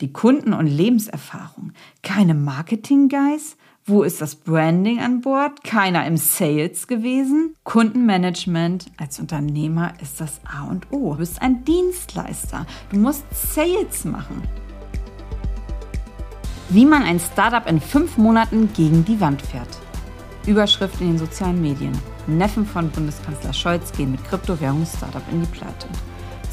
[0.00, 1.72] Die Kunden- und Lebenserfahrung.
[2.02, 3.56] Keine Marketing-Guys?
[3.86, 5.64] Wo ist das Branding an Bord?
[5.64, 7.54] Keiner im Sales gewesen?
[7.64, 11.12] Kundenmanagement als Unternehmer ist das A und O.
[11.12, 12.66] Du bist ein Dienstleister.
[12.90, 14.42] Du musst Sales machen.
[16.68, 19.78] Wie man ein Startup in fünf Monaten gegen die Wand fährt.
[20.46, 21.96] Überschrift in den sozialen Medien.
[22.26, 25.86] Neffen von Bundeskanzler Scholz gehen mit Kryptowährungs-Startup in die Pleite.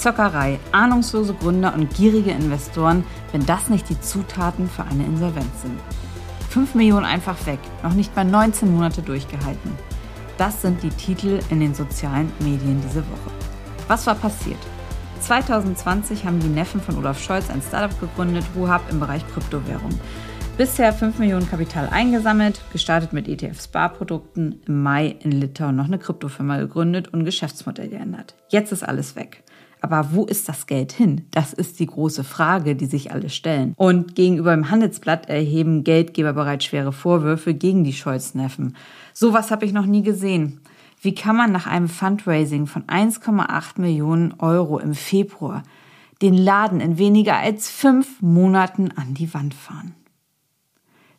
[0.04, 5.80] Zockerei, ahnungslose Gründer und gierige Investoren, wenn das nicht die Zutaten für eine Insolvenz sind.
[6.50, 9.71] 5 Millionen einfach weg, noch nicht mal 19 Monate durchgehalten.
[10.38, 13.32] Das sind die Titel in den sozialen Medien diese Woche.
[13.88, 14.60] Was war passiert?
[15.21, 19.97] 2020 haben die Neffen von Olaf Scholz ein Startup gegründet, Ruhab im Bereich Kryptowährung.
[20.58, 26.58] Bisher 5 Millionen Kapital eingesammelt, gestartet mit ETF-Sparprodukten, im Mai in Litauen noch eine Kryptofirma
[26.58, 28.36] gegründet und Geschäftsmodell geändert.
[28.50, 29.44] Jetzt ist alles weg.
[29.83, 31.25] Aber wo ist das Geld hin?
[31.32, 33.73] Das ist die große Frage, die sich alle stellen.
[33.75, 38.77] Und gegenüber dem Handelsblatt erheben Geldgeber bereits schwere Vorwürfe gegen die Scholz-Neffen.
[39.13, 40.61] Sowas habe ich noch nie gesehen.
[41.02, 45.63] Wie kann man nach einem Fundraising von 1,8 Millionen Euro im Februar
[46.21, 49.93] den Laden in weniger als fünf Monaten an die Wand fahren?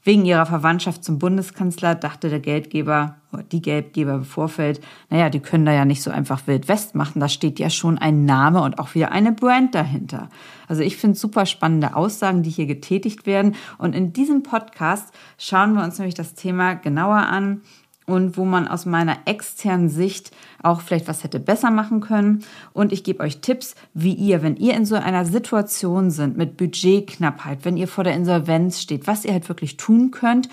[0.07, 3.17] Wegen ihrer Verwandtschaft zum Bundeskanzler dachte der Geldgeber,
[3.53, 7.21] die Geldgeber im Vorfeld, naja, die können da ja nicht so einfach Wild West machen,
[7.21, 10.29] da steht ja schon ein Name und auch wieder eine Brand dahinter.
[10.69, 13.55] Also ich finde super spannende Aussagen, die hier getätigt werden.
[13.79, 17.63] Und in diesem Podcast schauen wir uns nämlich das Thema genauer an
[18.07, 20.31] und wo man aus meiner externen Sicht
[20.63, 22.45] auch vielleicht was hätte besser machen können.
[22.73, 26.57] Und ich gebe euch Tipps, wie ihr, wenn ihr in so einer Situation sind mit
[26.57, 30.49] Budgetknappheit, wenn ihr vor der Insolvenz steht, was ihr halt wirklich tun könnt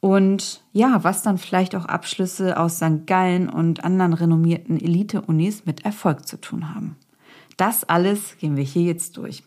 [0.00, 3.06] und ja, was dann vielleicht auch Abschlüsse aus St.
[3.06, 6.96] Gallen und anderen renommierten Elite-Unis mit Erfolg zu tun haben.
[7.56, 9.42] Das alles gehen wir hier jetzt durch.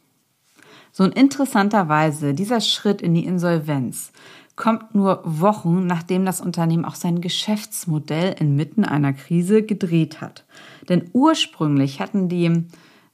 [0.92, 4.12] So ein interessanterweise dieser Schritt in die Insolvenz
[4.56, 10.46] kommt nur Wochen, nachdem das Unternehmen auch sein Geschäftsmodell inmitten einer Krise gedreht hat.
[10.90, 12.66] Denn ursprünglich hatten die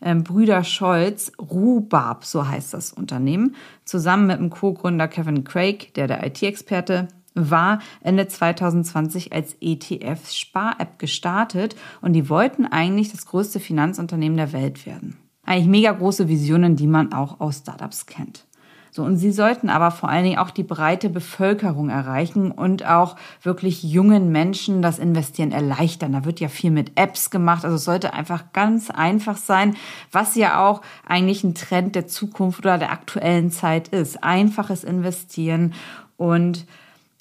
[0.01, 3.55] ähm, Brüder Scholz, Rubab, so heißt das Unternehmen,
[3.85, 11.75] zusammen mit dem Co-Gründer Kevin Craig, der der IT-Experte war, Ende 2020 als ETF-Spar-App gestartet
[12.01, 15.17] und die wollten eigentlich das größte Finanzunternehmen der Welt werden.
[15.45, 18.45] Eigentlich mega große Visionen, die man auch aus Startups kennt.
[18.91, 23.15] So, und sie sollten aber vor allen Dingen auch die breite Bevölkerung erreichen und auch
[23.43, 26.13] wirklich jungen Menschen das Investieren erleichtern.
[26.13, 27.65] Da wird ja viel mit Apps gemacht.
[27.65, 29.75] Also es sollte einfach ganz einfach sein,
[30.11, 34.23] was ja auch eigentlich ein Trend der Zukunft oder der aktuellen Zeit ist.
[34.23, 35.73] Einfaches Investieren
[36.17, 36.65] und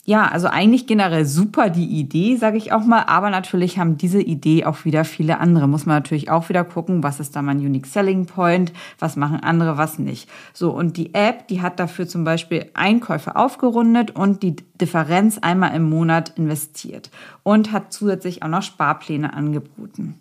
[0.08, 4.22] ja, also eigentlich generell super die Idee, sage ich auch mal, aber natürlich haben diese
[4.22, 5.68] Idee auch wieder viele andere.
[5.68, 9.40] Muss man natürlich auch wieder gucken, was ist da mein Unique Selling Point, was machen
[9.40, 10.26] andere, was nicht.
[10.54, 15.76] So, und die App, die hat dafür zum Beispiel Einkäufe aufgerundet und die Differenz einmal
[15.76, 17.10] im Monat investiert
[17.42, 20.14] und hat zusätzlich auch noch Sparpläne angeboten.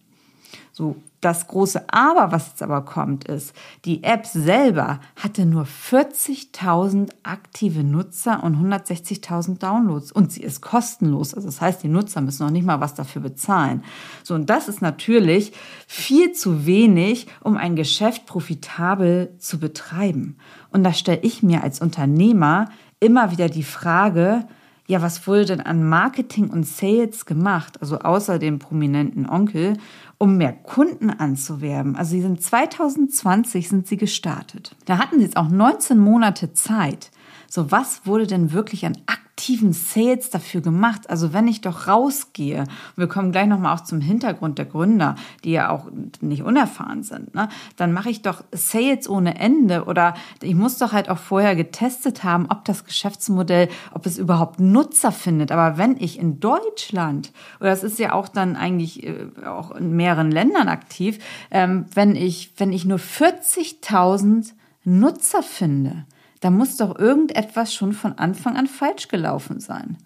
[0.73, 7.09] So, das große Aber, was jetzt aber kommt, ist, die App selber hatte nur 40.000
[7.23, 11.33] aktive Nutzer und 160.000 Downloads und sie ist kostenlos.
[11.33, 13.83] Also das heißt, die Nutzer müssen noch nicht mal was dafür bezahlen.
[14.23, 15.51] So, und das ist natürlich
[15.85, 20.37] viel zu wenig, um ein Geschäft profitabel zu betreiben.
[20.71, 22.69] Und da stelle ich mir als Unternehmer
[23.01, 24.47] immer wieder die Frage,
[24.87, 29.77] ja, was wurde denn an Marketing und Sales gemacht, also außer dem prominenten Onkel,
[30.17, 31.97] um mehr Kunden anzuwerben.
[31.97, 34.75] Also sie sind 2020 sind sie gestartet.
[34.85, 37.11] Da hatten sie jetzt auch 19 Monate Zeit.
[37.49, 38.97] So, was wurde denn wirklich an
[39.37, 41.11] aktiven Sales dafür gemacht?
[41.11, 42.63] Also, wenn ich doch rausgehe,
[42.95, 45.85] wir kommen gleich nochmal auch zum Hintergrund der Gründer, die ja auch
[46.21, 47.47] nicht unerfahren sind, ne?
[47.75, 52.23] dann mache ich doch Sales ohne Ende oder ich muss doch halt auch vorher getestet
[52.23, 55.51] haben, ob das Geschäftsmodell, ob es überhaupt Nutzer findet.
[55.51, 59.95] Aber wenn ich in Deutschland, oder es ist ja auch dann eigentlich äh, auch in
[59.95, 61.19] mehreren Ländern aktiv,
[61.51, 66.05] ähm, wenn ich, wenn ich nur 40.000 Nutzer finde,
[66.39, 69.97] da muss doch irgendetwas schon von Anfang an falsch gelaufen sein.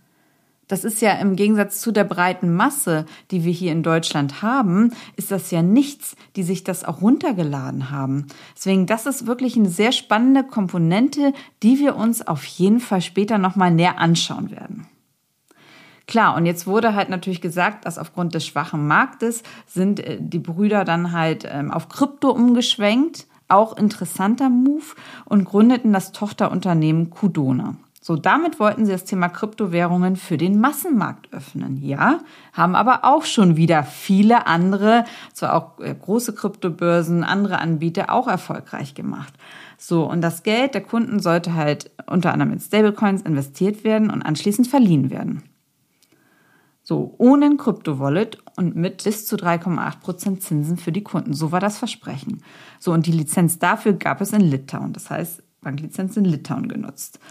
[0.71, 4.93] Das ist ja im Gegensatz zu der breiten Masse, die wir hier in Deutschland haben,
[5.17, 8.27] ist das ja nichts, die sich das auch runtergeladen haben.
[8.55, 13.37] Deswegen, das ist wirklich eine sehr spannende Komponente, die wir uns auf jeden Fall später
[13.37, 14.87] nochmal näher anschauen werden.
[16.07, 20.39] Klar, und jetzt wurde halt natürlich gesagt, dass aufgrund des schwachen Marktes sind äh, die
[20.39, 24.83] Brüder dann halt ähm, auf Krypto umgeschwenkt auch interessanter Move
[25.25, 27.75] und gründeten das Tochterunternehmen Kudona.
[28.03, 31.77] So, damit wollten sie das Thema Kryptowährungen für den Massenmarkt öffnen.
[31.83, 32.21] Ja,
[32.51, 38.27] haben aber auch schon wieder viele andere, zwar auch äh, große Kryptobörsen, andere Anbieter auch
[38.27, 39.33] erfolgreich gemacht.
[39.77, 44.23] So, und das Geld der Kunden sollte halt unter anderem in Stablecoins investiert werden und
[44.23, 45.43] anschließend verliehen werden.
[46.91, 51.31] So, ohne ein Krypto-Wallet und mit bis zu 3,8% Zinsen für die Kunden.
[51.31, 52.43] So war das Versprechen.
[52.79, 54.91] So, und die Lizenz dafür gab es in Litauen.
[54.91, 57.21] Das heißt, Banklizenz in Litauen genutzt.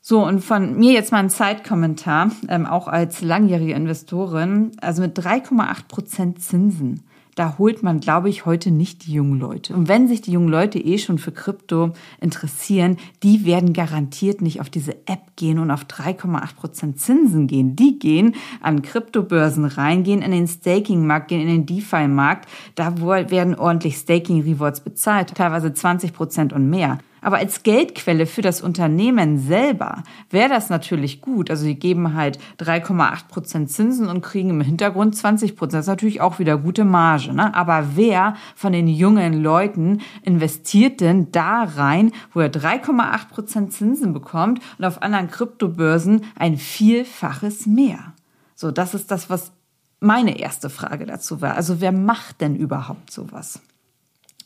[0.00, 4.72] So, und von mir jetzt mal ein Zeitkommentar, ähm, auch als langjährige Investorin.
[4.80, 7.04] Also mit 3,8 Prozent Zinsen
[7.40, 9.74] da holt man, glaube ich, heute nicht die jungen Leute.
[9.74, 14.60] Und wenn sich die jungen Leute eh schon für Krypto interessieren, die werden garantiert nicht
[14.60, 17.76] auf diese App gehen und auf 3,8 Prozent Zinsen gehen.
[17.76, 22.46] Die gehen an Kryptobörsen rein, gehen in den Staking-Markt, gehen in den DeFi-Markt.
[22.74, 26.98] Da werden ordentlich Staking-Rewards bezahlt, teilweise 20 Prozent und mehr.
[27.20, 31.50] Aber als Geldquelle für das Unternehmen selber wäre das natürlich gut.
[31.50, 35.74] Also sie geben halt 3,8 Prozent Zinsen und kriegen im Hintergrund 20 Prozent.
[35.74, 37.32] Das ist natürlich auch wieder gute Marge.
[37.32, 37.54] Ne?
[37.54, 44.12] Aber wer von den jungen Leuten investiert denn da rein, wo er 3,8 Prozent Zinsen
[44.12, 48.14] bekommt und auf anderen Kryptobörsen ein Vielfaches mehr?
[48.54, 49.52] So, das ist das, was
[50.00, 51.54] meine erste Frage dazu war.
[51.54, 53.60] Also wer macht denn überhaupt sowas?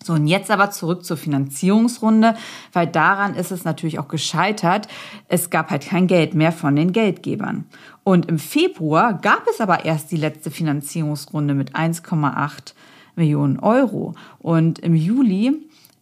[0.05, 2.37] So, und jetzt aber zurück zur Finanzierungsrunde,
[2.75, 4.87] weil daran ist es natürlich auch gescheitert.
[5.29, 7.65] Es gab halt kein Geld mehr von den Geldgebern.
[8.03, 12.75] Und im Februar gab es aber erst die letzte Finanzierungsrunde mit 1,8
[13.17, 14.15] Millionen Euro.
[14.41, 15.55] Und im Juli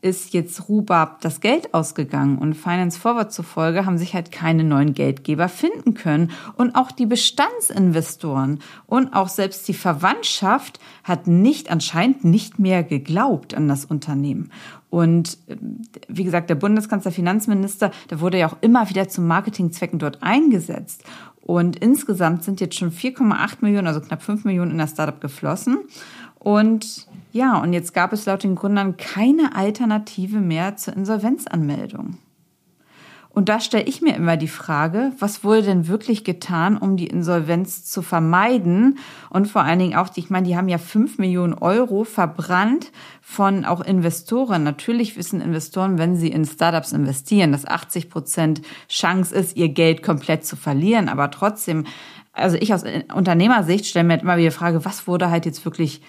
[0.03, 4.95] ist jetzt Rubab das Geld ausgegangen und Finance Forward zufolge haben sich halt keine neuen
[4.95, 12.25] Geldgeber finden können und auch die Bestandsinvestoren und auch selbst die Verwandtschaft hat nicht anscheinend
[12.25, 14.51] nicht mehr geglaubt an das Unternehmen.
[14.91, 15.57] Und äh,
[16.09, 21.05] wie gesagt, der Bundeskanzler Finanzminister, der wurde ja auch immer wieder zu Marketingzwecken dort eingesetzt.
[21.41, 25.79] Und insgesamt sind jetzt schon 4,8 Millionen, also knapp 5 Millionen in das Startup geflossen.
[26.43, 32.19] Und ja, und jetzt gab es laut den Gründern keine Alternative mehr zur Insolvenzanmeldung.
[33.31, 37.07] Und da stelle ich mir immer die Frage, was wurde denn wirklich getan, um die
[37.07, 38.99] Insolvenz zu vermeiden?
[39.31, 42.91] Und vor allen Dingen auch, ich meine, die haben ja fünf Millionen Euro verbrannt
[43.23, 44.65] von auch Investoren.
[44.65, 50.03] Natürlich wissen Investoren, wenn sie in Startups investieren, dass 80 Prozent Chance ist, ihr Geld
[50.03, 51.09] komplett zu verlieren.
[51.09, 51.87] Aber trotzdem,
[52.33, 52.83] also ich aus
[53.15, 56.03] Unternehmersicht stelle mir immer wieder die Frage, was wurde halt jetzt wirklich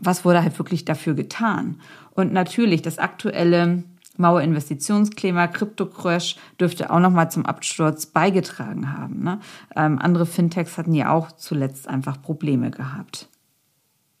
[0.00, 1.80] was wurde halt wirklich dafür getan?
[2.12, 3.84] Und natürlich das aktuelle
[4.18, 9.22] Mauerinvestitionsklima, Crypto-Crash dürfte auch nochmal zum Absturz beigetragen haben.
[9.22, 9.40] Ne?
[9.74, 13.28] Ähm, andere Fintechs hatten ja auch zuletzt einfach Probleme gehabt.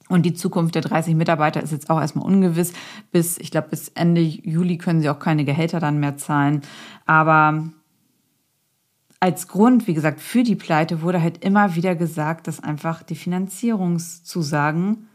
[0.08, 2.72] Und die Zukunft der 30 Mitarbeiter ist jetzt auch erstmal ungewiss.
[3.10, 6.62] Bis, ich glaube, bis Ende Juli können sie auch keine Gehälter dann mehr zahlen.
[7.06, 7.64] Aber
[9.18, 13.16] als Grund, wie gesagt, für die Pleite wurde halt immer wieder gesagt, dass einfach die
[13.16, 15.08] Finanzierungszusagen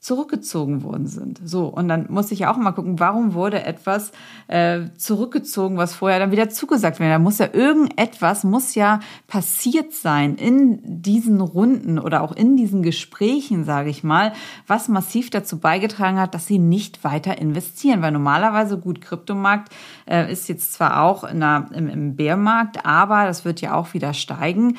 [0.00, 1.40] zurückgezogen worden sind.
[1.44, 4.12] So, und dann muss ich ja auch mal gucken, warum wurde etwas
[4.48, 7.10] äh, zurückgezogen, was vorher dann wieder zugesagt wurde.
[7.10, 12.82] Da muss ja irgendetwas, muss ja passiert sein in diesen Runden oder auch in diesen
[12.82, 14.32] Gesprächen, sage ich mal,
[14.66, 18.00] was massiv dazu beigetragen hat, dass sie nicht weiter investieren.
[18.00, 19.70] Weil normalerweise, gut, Kryptomarkt
[20.06, 23.92] äh, ist jetzt zwar auch in einer, im, im Bärmarkt, aber das wird ja auch
[23.92, 24.78] wieder steigen.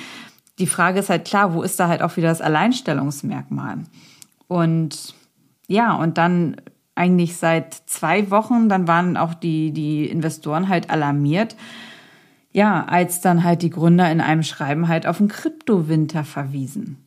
[0.58, 3.84] Die Frage ist halt klar, wo ist da halt auch wieder das Alleinstellungsmerkmal?
[4.52, 5.16] Und
[5.70, 6.58] ja, und dann
[6.94, 11.56] eigentlich seit zwei Wochen, dann waren auch die, die Investoren halt alarmiert.
[12.52, 16.98] Ja, als dann halt die Gründer in einem Schreiben halt auf den Kryptowinter verwiesen.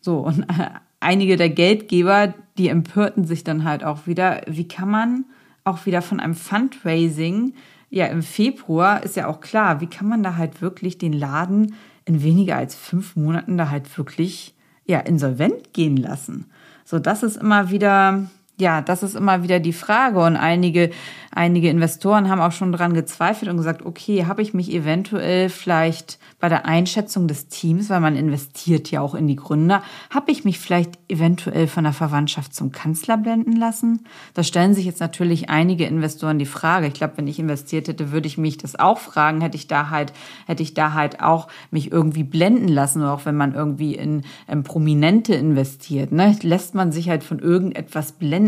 [0.00, 0.46] So, und
[1.00, 5.26] einige der Geldgeber, die empörten sich dann halt auch wieder, wie kann man
[5.62, 7.52] auch wieder von einem Fundraising,
[7.90, 11.74] ja, im Februar ist ja auch klar, wie kann man da halt wirklich den Laden
[12.06, 14.54] in weniger als fünf Monaten da halt wirklich,
[14.86, 16.46] ja, insolvent gehen lassen?
[16.84, 18.24] So, das ist immer wieder,
[18.56, 20.20] ja, das ist immer wieder die Frage.
[20.20, 20.90] Und einige,
[21.32, 26.18] einige Investoren haben auch schon dran gezweifelt und gesagt, okay, habe ich mich eventuell vielleicht
[26.38, 30.44] bei der Einschätzung des Teams, weil man investiert ja auch in die Gründer, habe ich
[30.44, 34.04] mich vielleicht eventuell von der Verwandtschaft zum Kanzler blenden lassen?
[34.34, 36.86] Da stellen sich jetzt natürlich einige Investoren die Frage.
[36.86, 39.40] Ich glaube, wenn ich investiert hätte, würde ich mich das auch fragen.
[39.40, 40.12] Hätte ich da halt,
[40.46, 44.62] hätte ich da halt auch mich irgendwie blenden lassen auch wenn man irgendwie in, in
[44.62, 46.36] Prominente investiert, ne?
[46.42, 48.43] lässt man sich halt von irgendetwas blenden,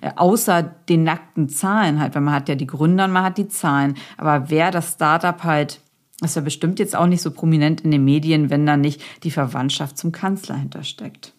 [0.00, 3.38] äh, außer den nackten Zahlen halt, weil man hat ja die Gründer und man hat
[3.38, 3.94] die Zahlen.
[4.16, 5.80] Aber wer das Startup halt
[6.20, 9.02] das ist ja bestimmt jetzt auch nicht so prominent in den Medien, wenn da nicht
[9.22, 11.32] die Verwandtschaft zum Kanzler hintersteckt.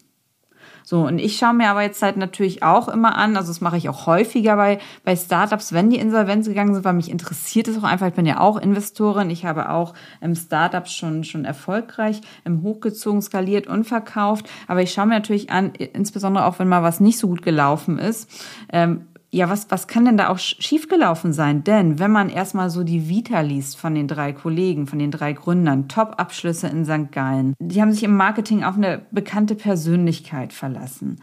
[0.83, 3.77] So, und ich schaue mir aber jetzt halt natürlich auch immer an, also das mache
[3.77, 7.77] ich auch häufiger bei, bei Startups, wenn die Insolvenz gegangen sind, weil mich interessiert es
[7.77, 8.07] auch einfach.
[8.07, 9.29] Ich bin ja auch Investorin.
[9.29, 14.49] Ich habe auch im Startups schon, schon erfolgreich im hochgezogen, skaliert und verkauft.
[14.67, 17.97] Aber ich schaue mir natürlich an, insbesondere auch wenn mal was nicht so gut gelaufen
[17.97, 18.29] ist,
[18.71, 21.63] ähm, ja, was, was kann denn da auch schiefgelaufen sein?
[21.63, 25.31] Denn wenn man erstmal so die Vita liest von den drei Kollegen, von den drei
[25.31, 27.13] Gründern, Top-Abschlüsse in St.
[27.13, 31.21] Gallen, die haben sich im Marketing auf eine bekannte Persönlichkeit verlassen.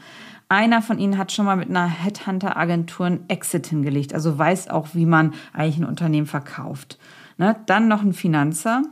[0.48, 4.94] Einer von ihnen hat schon mal mit einer Headhunter-Agentur ein Exit hingelegt, also weiß auch,
[4.94, 6.98] wie man eigentlich ein Unternehmen verkauft.
[7.36, 7.56] Ne?
[7.66, 8.84] Dann noch ein Finanzer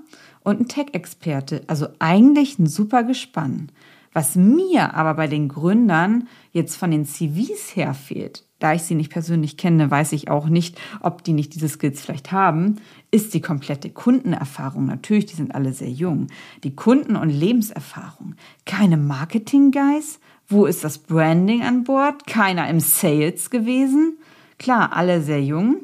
[0.42, 3.70] und ein Tech-Experte, also eigentlich ein super Gespann.
[4.16, 8.94] Was mir aber bei den Gründern jetzt von den CVs her fehlt, da ich sie
[8.94, 12.76] nicht persönlich kenne, weiß ich auch nicht, ob die nicht diese Skills vielleicht haben,
[13.11, 14.87] ist die komplette Kundenerfahrung.
[14.87, 16.28] Natürlich, die sind alle sehr jung.
[16.64, 18.37] Die Kunden- und Lebenserfahrung.
[18.64, 20.18] Keine Marketing-Guys?
[20.49, 22.26] Wo ist das Branding an Bord?
[22.26, 24.16] Keiner im Sales gewesen?
[24.58, 25.82] Klar, alle sehr jung.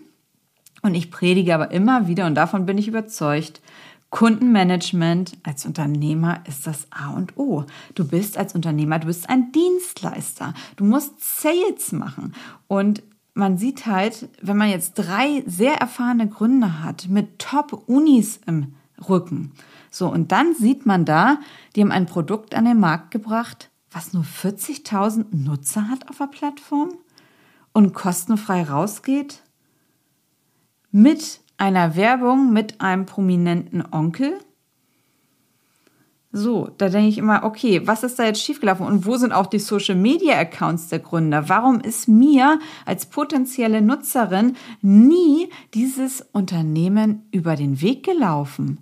[0.81, 3.61] Und ich predige aber immer wieder, und davon bin ich überzeugt,
[4.13, 7.65] Kundenmanagement als Unternehmer ist das A und O.
[7.95, 10.53] Du bist als Unternehmer, du bist ein Dienstleister.
[10.77, 12.35] Du musst Sales machen.
[12.69, 13.03] Und
[13.33, 18.75] man sieht halt, wenn man jetzt drei sehr erfahrene Gründer hat mit Top-Unis im
[19.09, 19.53] Rücken.
[19.91, 21.39] So, und dann sieht man da,
[21.75, 26.27] die haben ein Produkt an den Markt gebracht, was nur 40.000 Nutzer hat auf der
[26.27, 26.91] Plattform
[27.73, 29.43] und kostenfrei rausgeht.
[30.91, 34.39] Mit einer Werbung mit einem prominenten Onkel.
[36.35, 39.47] So, da denke ich immer, okay, was ist da jetzt schiefgelaufen und wo sind auch
[39.47, 41.51] die Social Media Accounts der Gründer?
[41.51, 48.79] Warum ist mir als potenzielle Nutzerin nie dieses Unternehmen über den Weg gelaufen?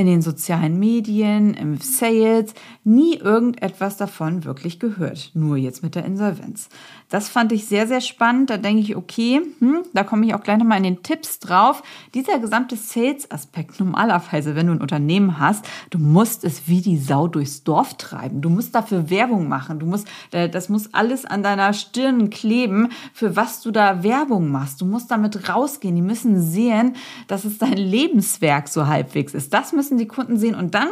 [0.00, 2.54] In den sozialen Medien, im Sales,
[2.84, 5.30] nie irgendetwas davon wirklich gehört.
[5.34, 6.70] Nur jetzt mit der Insolvenz.
[7.10, 8.50] Das fand ich sehr, sehr spannend.
[8.50, 11.82] Da denke ich, okay, hm, da komme ich auch gleich nochmal in den Tipps drauf.
[12.14, 17.26] Dieser gesamte Sales-Aspekt, normalerweise, wenn du ein Unternehmen hast, du musst es wie die Sau
[17.28, 18.40] durchs Dorf treiben.
[18.40, 19.80] Du musst dafür Werbung machen.
[19.80, 24.48] Du musst, äh, das muss alles an deiner Stirn kleben, für was du da Werbung
[24.48, 24.80] machst.
[24.80, 25.96] Du musst damit rausgehen.
[25.96, 26.94] Die müssen sehen,
[27.26, 29.52] dass es dein Lebenswerk so halbwegs ist.
[29.52, 30.88] Das müssen die Kunden sehen und dann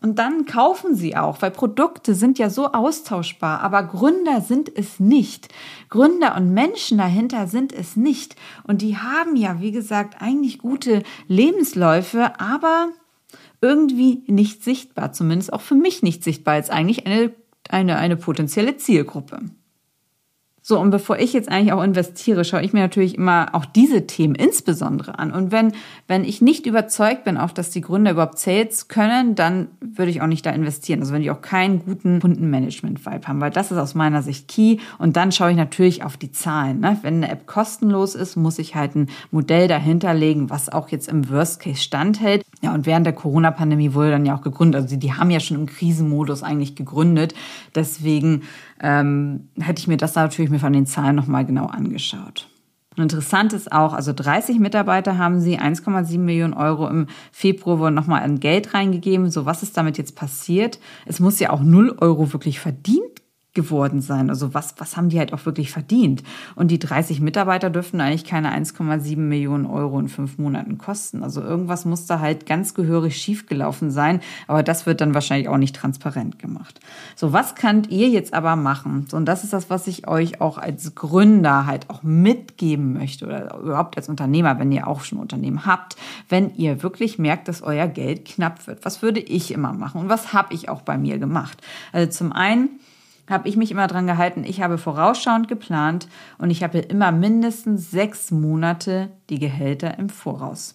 [0.00, 5.00] und dann kaufen sie auch, weil Produkte sind ja so austauschbar, aber Gründer sind es
[5.00, 5.48] nicht.
[5.88, 8.36] Gründer und Menschen dahinter sind es nicht.
[8.62, 12.90] Und die haben ja, wie gesagt, eigentlich gute Lebensläufe, aber
[13.60, 17.32] irgendwie nicht sichtbar, zumindest auch für mich nicht sichtbar, als eigentlich eine,
[17.68, 19.40] eine, eine potenzielle Zielgruppe.
[20.68, 24.06] So, und bevor ich jetzt eigentlich auch investiere, schaue ich mir natürlich immer auch diese
[24.06, 25.32] Themen insbesondere an.
[25.32, 25.72] Und wenn,
[26.08, 30.20] wenn ich nicht überzeugt bin, auch dass die Gründer überhaupt Sales können, dann würde ich
[30.20, 31.00] auch nicht da investieren.
[31.00, 34.76] Also wenn die auch keinen guten Kundenmanagement-Vibe haben, weil das ist aus meiner Sicht key.
[34.98, 36.80] Und dann schaue ich natürlich auf die Zahlen.
[36.80, 36.98] Ne?
[37.00, 41.30] Wenn eine App kostenlos ist, muss ich halt ein Modell dahinterlegen, was auch jetzt im
[41.30, 42.44] Worst Case standhält.
[42.60, 44.82] Ja, und während der Corona-Pandemie wurde dann ja auch gegründet.
[44.82, 47.34] Also die haben ja schon im Krisenmodus eigentlich gegründet.
[47.74, 48.42] Deswegen
[48.80, 52.48] ähm, hätte ich mir das natürlich mir von den Zahlen nochmal genau angeschaut.
[52.96, 57.94] Und interessant ist auch, also 30 Mitarbeiter haben sie, 1,7 Millionen Euro im Februar wurden
[57.94, 59.30] nochmal an Geld reingegeben.
[59.30, 60.80] So, was ist damit jetzt passiert?
[61.06, 63.17] Es muss ja auch 0 Euro wirklich verdient
[63.58, 64.30] geworden sein.
[64.30, 66.22] Also was, was haben die halt auch wirklich verdient?
[66.54, 71.24] Und die 30 Mitarbeiter dürften eigentlich keine 1,7 Millionen Euro in fünf Monaten kosten.
[71.24, 74.20] Also irgendwas muss da halt ganz gehörig schiefgelaufen sein.
[74.46, 76.78] Aber das wird dann wahrscheinlich auch nicht transparent gemacht.
[77.16, 79.08] So, was könnt ihr jetzt aber machen?
[79.10, 83.58] Und das ist das, was ich euch auch als Gründer halt auch mitgeben möchte oder
[83.58, 85.96] überhaupt als Unternehmer, wenn ihr auch schon Unternehmen habt,
[86.28, 88.84] wenn ihr wirklich merkt, dass euer Geld knapp wird.
[88.84, 90.00] Was würde ich immer machen?
[90.02, 91.60] Und was habe ich auch bei mir gemacht?
[91.92, 92.78] Also zum einen,
[93.28, 96.08] habe ich mich immer dran gehalten, ich habe vorausschauend geplant
[96.38, 100.74] und ich habe immer mindestens sechs Monate die Gehälter im Voraus.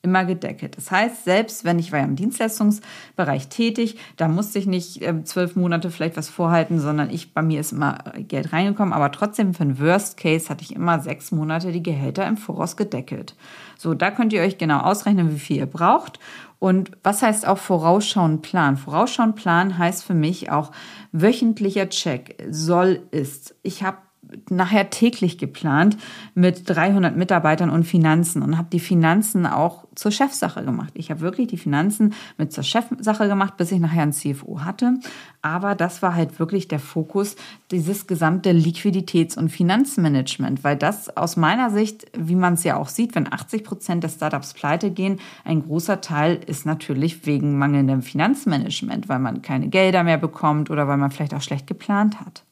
[0.00, 0.76] Immer gedeckelt.
[0.76, 5.24] Das heißt, selbst wenn ich war ja im Dienstleistungsbereich tätig, da musste ich nicht äh,
[5.24, 9.54] zwölf Monate vielleicht was vorhalten, sondern ich, bei mir ist immer Geld reingekommen, aber trotzdem
[9.54, 13.34] für den Worst Case hatte ich immer sechs Monate die Gehälter im Voraus gedeckelt.
[13.76, 16.20] So, da könnt ihr euch genau ausrechnen, wie viel ihr braucht
[16.58, 18.76] und was heißt auch vorausschauen Plan?
[18.76, 20.72] Vorausschauen Plan heißt für mich auch
[21.12, 22.42] wöchentlicher Check.
[22.50, 23.54] Soll ist.
[23.62, 23.98] Ich habe
[24.50, 25.96] nachher täglich geplant
[26.34, 30.92] mit 300 Mitarbeitern und Finanzen und habe die Finanzen auch zur Chefsache gemacht.
[30.94, 34.94] Ich habe wirklich die Finanzen mit zur Chefsache gemacht, bis ich nachher ein CFO hatte.
[35.42, 37.36] Aber das war halt wirklich der Fokus,
[37.70, 42.88] dieses gesamte Liquiditäts- und Finanzmanagement, weil das aus meiner Sicht, wie man es ja auch
[42.88, 48.02] sieht, wenn 80 Prozent der Startups pleite gehen, ein großer Teil ist natürlich wegen mangelndem
[48.02, 52.44] Finanzmanagement, weil man keine Gelder mehr bekommt oder weil man vielleicht auch schlecht geplant hat.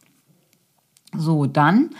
[1.18, 1.90] So, dann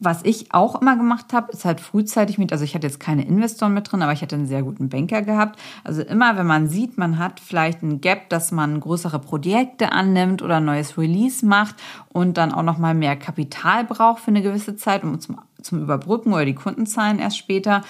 [0.00, 3.26] was ich auch immer gemacht habe, ist halt frühzeitig mit, also ich hatte jetzt keine
[3.26, 5.60] Investoren mit drin, aber ich hatte einen sehr guten Banker gehabt.
[5.84, 10.40] Also immer, wenn man sieht, man hat vielleicht ein Gap, dass man größere Projekte annimmt
[10.40, 11.76] oder ein neues Release macht
[12.08, 16.32] und dann auch nochmal mehr Kapital braucht für eine gewisse Zeit, um zum, zum Überbrücken
[16.32, 17.82] oder die Kunden zahlen erst später,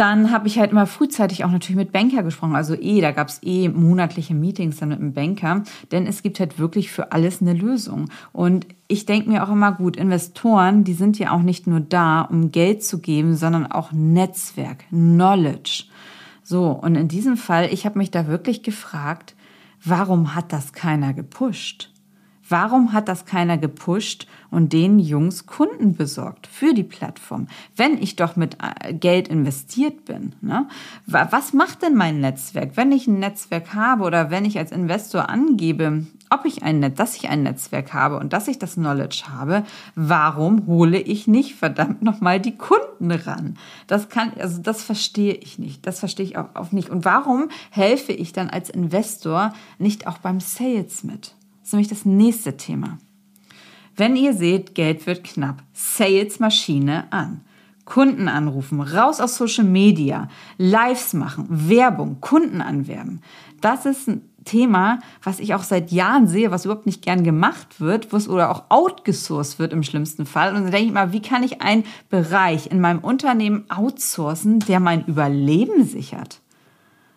[0.00, 2.56] dann habe ich halt immer frühzeitig auch natürlich mit Banker gesprochen.
[2.56, 6.40] Also eh, da gab es eh monatliche Meetings dann mit dem Banker, denn es gibt
[6.40, 8.08] halt wirklich für alles eine Lösung.
[8.32, 12.22] Und ich denke mir auch immer gut, Investoren, die sind ja auch nicht nur da,
[12.22, 15.84] um Geld zu geben, sondern auch Netzwerk, Knowledge.
[16.42, 19.34] So, und in diesem Fall, ich habe mich da wirklich gefragt,
[19.84, 21.89] warum hat das keiner gepusht?
[22.50, 27.46] Warum hat das keiner gepusht und den Jungs Kunden besorgt für die Plattform?
[27.76, 30.34] Wenn ich doch mit äh, Geld investiert bin.
[30.40, 30.66] Ne?
[31.06, 32.72] Was macht denn mein Netzwerk?
[32.76, 36.96] Wenn ich ein Netzwerk habe oder wenn ich als Investor angebe, ob ich ein Netz,
[36.96, 39.62] dass ich ein Netzwerk habe und dass ich das Knowledge habe,
[39.94, 43.58] warum hole ich nicht verdammt nochmal die Kunden ran?
[43.86, 45.86] Das kann, also das verstehe ich nicht.
[45.86, 46.90] Das verstehe ich auch, auch nicht.
[46.90, 51.36] Und warum helfe ich dann als Investor nicht auch beim Sales mit?
[51.70, 52.98] Ist nämlich das nächste Thema.
[53.94, 57.42] Wenn ihr seht, Geld wird knapp, Sales-Maschine an.
[57.84, 63.20] Kunden anrufen, raus aus Social Media, Lives machen, Werbung, Kunden anwerben.
[63.60, 67.80] Das ist ein Thema, was ich auch seit Jahren sehe, was überhaupt nicht gern gemacht
[67.80, 70.54] wird, wo es oder auch outgesourced wird im schlimmsten Fall.
[70.54, 74.80] Und dann denke ich mal, wie kann ich einen Bereich in meinem Unternehmen outsourcen, der
[74.80, 76.40] mein Überleben sichert?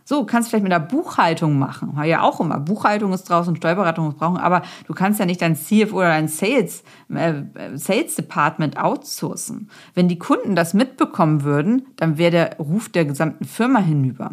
[0.06, 1.98] So, kannst vielleicht mit der Buchhaltung machen.
[2.04, 2.60] Ja, auch immer.
[2.60, 6.28] Buchhaltung ist draußen, Steuerberatung ist brauchen, aber du kannst ja nicht dein CFO oder dein
[6.28, 6.84] Sales,
[7.14, 7.44] äh,
[7.76, 9.70] Sales Department outsourcen.
[9.94, 14.32] Wenn die Kunden das mitbekommen würden, dann wäre der Ruf der gesamten Firma hinüber.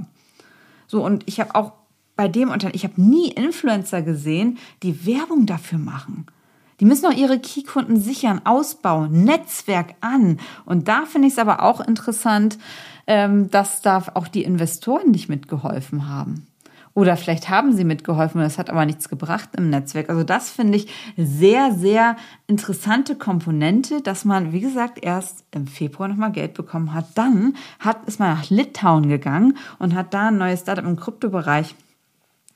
[0.88, 1.72] So, und ich habe auch
[2.16, 6.26] bei dem Unternehmen, ich habe nie Influencer gesehen, die Werbung dafür machen.
[6.80, 10.38] Die müssen auch ihre Key-Kunden sichern, ausbauen, Netzwerk an.
[10.64, 12.58] Und da finde ich es aber auch interessant,
[13.06, 16.46] ähm, dass da auch die Investoren nicht mitgeholfen haben.
[16.92, 20.10] Oder vielleicht haben sie mitgeholfen, das hat aber nichts gebracht im Netzwerk.
[20.10, 22.16] Also das finde ich sehr, sehr
[22.48, 27.06] interessante Komponente, dass man, wie gesagt, erst im Februar nochmal Geld bekommen hat.
[27.14, 31.76] Dann hat, ist man nach Litauen gegangen und hat da ein neues Startup im Kryptobereich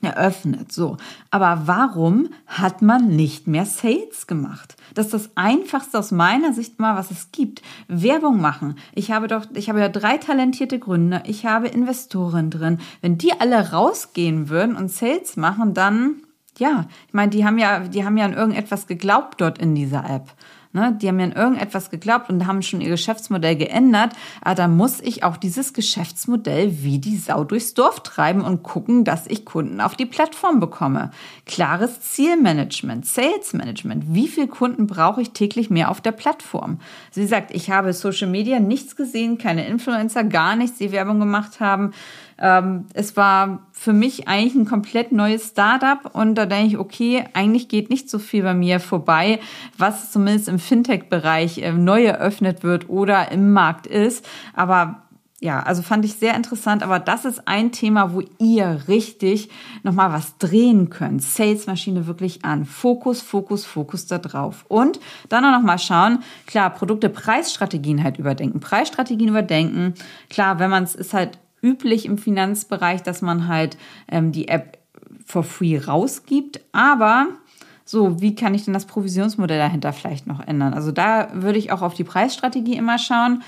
[0.05, 0.71] eröffnet.
[0.71, 0.97] So.
[1.31, 4.75] Aber warum hat man nicht mehr Sales gemacht?
[4.93, 7.61] Das ist das einfachste aus meiner Sicht mal, was es gibt.
[7.87, 8.75] Werbung machen.
[8.93, 11.23] Ich habe doch, ich habe ja drei talentierte Gründer.
[11.25, 12.79] Ich habe Investoren drin.
[13.01, 16.21] Wenn die alle rausgehen würden und Sales machen, dann,
[16.57, 20.09] ja, ich meine, die haben ja, die haben ja an irgendetwas geglaubt dort in dieser
[20.09, 20.33] App.
[20.75, 20.97] Ne?
[21.01, 24.11] Die haben ja an irgendetwas geglaubt und haben schon ihr Geschäftsmodell geändert.
[24.41, 28.61] Aber ah, da muss ich auch dieses Geschäftsmodell wie die Sau durchs Dorf treiben und
[28.61, 31.11] gucken, dass ich Kunden auf die Plattform bekomme.
[31.45, 34.13] Klares Zielmanagement, Sales Management.
[34.13, 36.79] Wie viele Kunden brauche ich täglich mehr auf der Plattform?
[37.09, 41.61] Sie sagt, ich habe Social Media nichts gesehen, keine Influencer, gar nichts, die Werbung gemacht
[41.61, 41.93] haben.
[42.37, 47.25] Ähm, es war für mich eigentlich ein komplett neues Startup und da denke ich, okay,
[47.33, 49.39] eigentlich geht nicht so viel bei mir vorbei,
[49.77, 54.25] was zumindest im Fintech-Bereich äh, neu eröffnet wird oder im Markt ist.
[54.53, 55.03] Aber
[55.41, 59.49] ja, also fand ich sehr interessant, aber das ist ein Thema, wo ihr richtig
[59.83, 61.21] nochmal was drehen könnt.
[61.21, 62.65] Salesmaschine wirklich an.
[62.65, 64.65] Fokus, Fokus, Fokus da drauf.
[64.69, 68.61] Und dann auch nochmal schauen, klar, Produkte, Preisstrategien halt überdenken.
[68.61, 69.93] Preisstrategien überdenken.
[70.29, 74.77] Klar, wenn man es ist halt üblich im Finanzbereich, dass man halt ähm, die App
[75.25, 76.61] for free rausgibt.
[76.71, 77.27] Aber
[77.83, 80.73] so, wie kann ich denn das Provisionsmodell dahinter vielleicht noch ändern?
[80.73, 83.41] Also da würde ich auch auf die Preisstrategie immer schauen.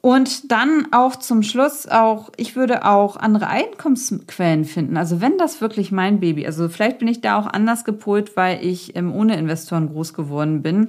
[0.00, 4.98] Und dann auch zum Schluss auch, ich würde auch andere Einkommensquellen finden.
[4.98, 8.62] Also wenn das wirklich mein Baby, also vielleicht bin ich da auch anders gepolt, weil
[8.62, 10.88] ich ähm, ohne Investoren groß geworden bin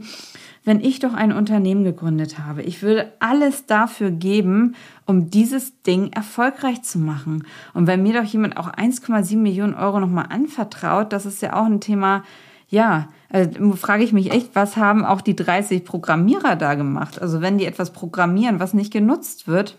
[0.65, 2.63] wenn ich doch ein Unternehmen gegründet habe.
[2.63, 4.75] Ich würde alles dafür geben,
[5.06, 7.45] um dieses Ding erfolgreich zu machen.
[7.73, 11.65] Und wenn mir doch jemand auch 1,7 Millionen Euro nochmal anvertraut, das ist ja auch
[11.65, 12.23] ein Thema,
[12.67, 17.21] ja, also frage ich mich echt, was haben auch die 30 Programmierer da gemacht?
[17.21, 19.78] Also wenn die etwas programmieren, was nicht genutzt wird,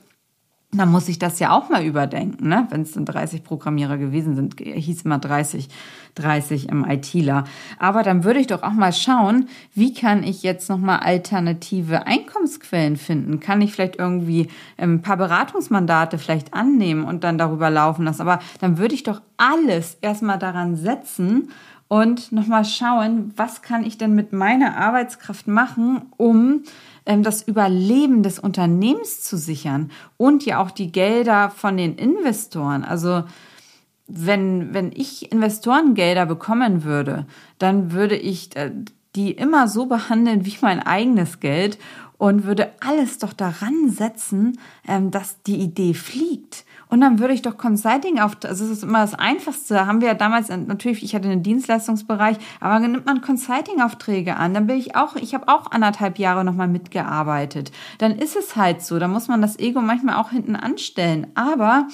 [0.73, 2.67] dann muss ich das ja auch mal überdenken, ne?
[2.71, 5.69] wenn es dann 30 Programmierer gewesen sind, hieß immer 30,
[6.17, 7.45] 30 im ITler.
[7.79, 12.97] Aber dann würde ich doch auch mal schauen, wie kann ich jetzt nochmal alternative Einkommensquellen
[12.97, 13.39] finden?
[13.39, 18.23] Kann ich vielleicht irgendwie ein paar Beratungsmandate vielleicht annehmen und dann darüber laufen lassen?
[18.23, 21.51] Aber dann würde ich doch alles erstmal daran setzen
[21.89, 26.63] und nochmal schauen, was kann ich denn mit meiner Arbeitskraft machen, um
[27.05, 32.85] ähm, das Überleben des Unternehmens zu sichern und ja auch die Gelder von den Investoren.
[32.85, 33.25] Also
[34.09, 37.27] wenn, wenn ich Investorengelder bekommen würde,
[37.59, 38.73] dann würde ich äh,
[39.15, 41.79] die immer so behandeln wie mein eigenes Geld
[42.19, 46.65] und würde alles doch daran setzen, ähm, dass die Idee fliegt.
[46.89, 49.87] Und dann würde ich doch Consulting auf, also das ist immer das Einfachste.
[49.87, 54.55] Haben wir ja damals, natürlich, ich hatte einen Dienstleistungsbereich, aber nimmt man Consulting-Aufträge an.
[54.55, 57.73] Dann bin ich auch, ich habe auch anderthalb Jahre nochmal mitgearbeitet.
[57.99, 58.99] Dann ist es halt so.
[58.99, 61.27] Da muss man das Ego manchmal auch hinten anstellen.
[61.35, 61.89] Aber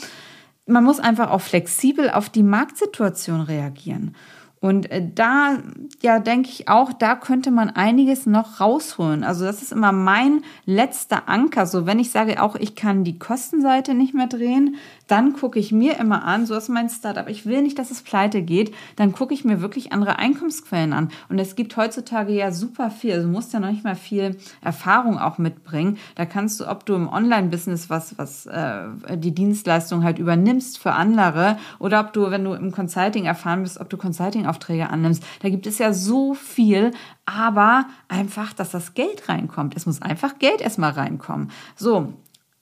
[0.66, 4.14] man muss einfach auch flexibel auf die Marktsituation reagieren.
[4.62, 5.58] Und äh, da,
[6.02, 9.24] ja, denke ich auch, da könnte man einiges noch rausholen.
[9.24, 11.66] Also das ist immer mein letzter Anker.
[11.66, 14.76] So, wenn ich sage, auch ich kann die Kostenseite nicht mehr drehen,
[15.12, 18.00] dann gucke ich mir immer an, so ist mein Startup, ich will nicht, dass es
[18.00, 21.10] pleite geht, dann gucke ich mir wirklich andere Einkommensquellen an.
[21.28, 24.38] Und es gibt heutzutage ja super viel, also du musst ja noch nicht mal viel
[24.62, 25.98] Erfahrung auch mitbringen.
[26.14, 28.84] Da kannst du, ob du im Online-Business was, was äh,
[29.18, 33.78] die Dienstleistung halt übernimmst für andere oder ob du, wenn du im Consulting erfahren bist,
[33.78, 35.22] ob du Consulting-Aufträge annimmst.
[35.42, 36.92] Da gibt es ja so viel,
[37.26, 39.76] aber einfach, dass das Geld reinkommt.
[39.76, 41.50] Es muss einfach Geld erstmal reinkommen.
[41.76, 42.14] So,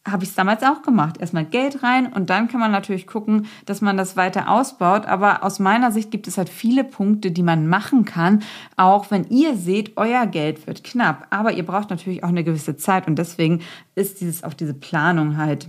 [0.08, 1.18] habe ich es damals auch gemacht.
[1.18, 5.06] Erstmal Geld rein und dann kann man natürlich gucken, dass man das weiter ausbaut.
[5.06, 8.42] Aber aus meiner Sicht gibt es halt viele Punkte, die man machen kann,
[8.76, 11.26] auch wenn ihr seht, euer Geld wird knapp.
[11.30, 13.60] Aber ihr braucht natürlich auch eine gewisse Zeit und deswegen
[13.94, 15.68] ist dieses auch diese Planung halt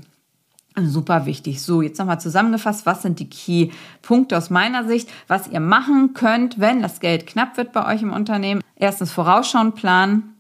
[0.80, 1.62] Super wichtig.
[1.62, 6.62] So, jetzt nochmal zusammengefasst, was sind die Key-Punkte aus meiner Sicht, was ihr machen könnt,
[6.62, 8.62] wenn das Geld knapp wird bei euch im Unternehmen.
[8.78, 10.31] Erstens vorausschauen, planen,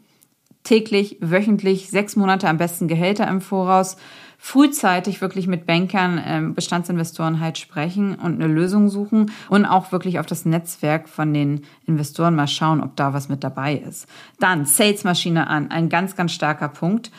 [0.63, 3.97] täglich, wöchentlich, sechs Monate am besten Gehälter im Voraus,
[4.37, 10.19] frühzeitig wirklich mit Bankern, ähm, Bestandsinvestoren halt sprechen und eine Lösung suchen und auch wirklich
[10.19, 14.07] auf das Netzwerk von den Investoren mal schauen, ob da was mit dabei ist.
[14.39, 17.11] Dann Salesmaschine an, ein ganz, ganz starker Punkt.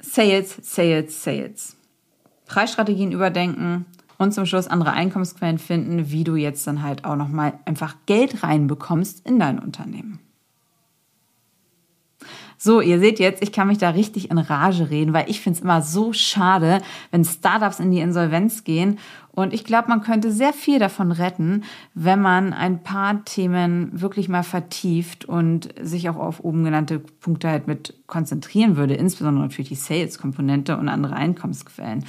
[0.00, 1.76] Sales, Sales, Sales.
[2.46, 3.86] Preisstrategien überdenken,
[4.18, 8.42] und zum Schluss andere Einkommensquellen finden, wie du jetzt dann halt auch nochmal einfach Geld
[8.42, 10.20] reinbekommst in dein Unternehmen.
[12.64, 15.58] So, ihr seht jetzt, ich kann mich da richtig in Rage reden, weil ich finde
[15.58, 18.98] es immer so schade, wenn Startups in die Insolvenz gehen.
[19.32, 24.30] Und ich glaube, man könnte sehr viel davon retten, wenn man ein paar Themen wirklich
[24.30, 29.68] mal vertieft und sich auch auf oben genannte Punkte halt mit konzentrieren würde, insbesondere natürlich
[29.68, 32.06] die Sales-Komponente und andere Einkommensquellen.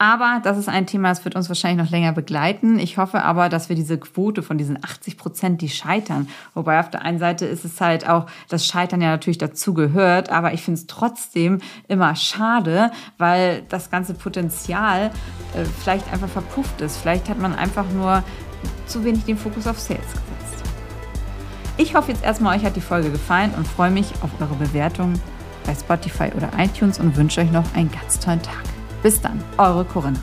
[0.00, 2.78] Aber das ist ein Thema, das wird uns wahrscheinlich noch länger begleiten.
[2.78, 6.88] Ich hoffe aber, dass wir diese Quote von diesen 80 Prozent, die scheitern, wobei auf
[6.88, 10.62] der einen Seite ist es halt auch, das Scheitern ja natürlich dazu gehört, aber ich
[10.62, 11.58] finde es trotzdem
[11.88, 15.10] immer schade, weil das ganze Potenzial
[15.56, 16.98] äh, vielleicht einfach verpufft ist.
[16.98, 18.22] Vielleicht hat man einfach nur
[18.86, 20.64] zu wenig den Fokus auf Sales gesetzt.
[21.76, 25.14] Ich hoffe jetzt erstmal, euch hat die Folge gefallen und freue mich auf eure Bewertung
[25.66, 28.77] bei Spotify oder iTunes und wünsche euch noch einen ganz tollen Tag.
[29.02, 30.18] Bis dann, eure Corinna.